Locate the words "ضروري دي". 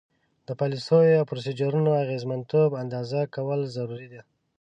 3.75-4.21